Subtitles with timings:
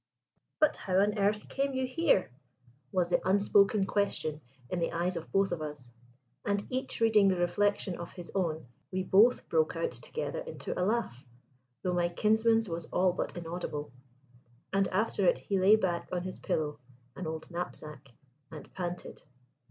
[0.59, 2.31] "But how on earth came you here?"
[2.91, 5.91] was the unspoken question in the eyes of both of us;
[6.43, 10.81] and, each reading the reflection of his own, we both broke out together into a
[10.81, 11.23] laugh
[11.83, 13.91] though my kinsman's was all but inaudible
[14.73, 16.79] and after it he lay back on his pillow
[17.15, 18.09] (an old knapsack)
[18.49, 19.21] and panted.